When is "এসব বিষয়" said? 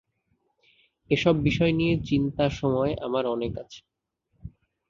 1.09-1.73